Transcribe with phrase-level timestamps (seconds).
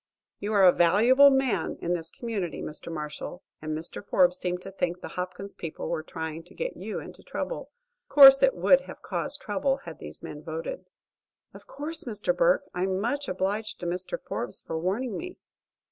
[0.39, 2.91] "You are a valuable man in this community, Mr.
[2.91, 4.03] Marshall, and Mr.
[4.03, 7.69] Forbes seemed to think the Hopkins people were trying to get you into trouble.
[8.09, 10.85] Of course it would have caused trouble had these men voted."
[11.53, 12.35] "Of course, Mr.
[12.35, 12.63] Burke.
[12.73, 14.17] I'm much obliged to Mr.
[14.19, 15.37] Forbes for warning me."